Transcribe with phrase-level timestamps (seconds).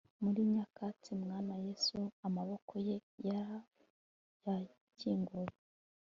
[0.23, 1.97] muri nyakatsi, mwana yesu,
[2.27, 2.95] amaboko ye
[3.27, 5.49] yarakinguye